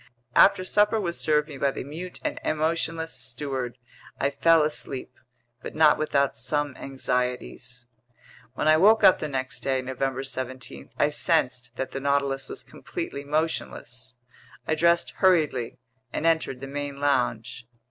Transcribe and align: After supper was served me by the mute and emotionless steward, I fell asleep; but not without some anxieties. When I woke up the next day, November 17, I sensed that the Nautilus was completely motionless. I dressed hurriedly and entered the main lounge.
After 0.35 0.63
supper 0.65 0.99
was 0.99 1.19
served 1.19 1.47
me 1.47 1.59
by 1.59 1.69
the 1.69 1.83
mute 1.83 2.19
and 2.25 2.39
emotionless 2.43 3.13
steward, 3.13 3.77
I 4.19 4.31
fell 4.31 4.63
asleep; 4.63 5.11
but 5.61 5.75
not 5.75 5.99
without 5.99 6.35
some 6.35 6.75
anxieties. 6.75 7.85
When 8.55 8.67
I 8.67 8.77
woke 8.77 9.03
up 9.03 9.19
the 9.19 9.27
next 9.27 9.59
day, 9.59 9.79
November 9.79 10.23
17, 10.23 10.89
I 10.97 11.09
sensed 11.09 11.75
that 11.75 11.91
the 11.91 11.99
Nautilus 11.99 12.49
was 12.49 12.63
completely 12.63 13.23
motionless. 13.23 14.15
I 14.67 14.73
dressed 14.73 15.11
hurriedly 15.17 15.77
and 16.11 16.25
entered 16.25 16.61
the 16.61 16.67
main 16.67 16.95
lounge. 16.99 17.67